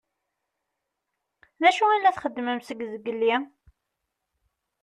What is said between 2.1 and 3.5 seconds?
txeddmem seg zgelli?